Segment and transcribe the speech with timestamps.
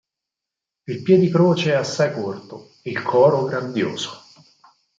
[0.87, 4.19] Il piedicroce è assai corto, e il coro grandioso.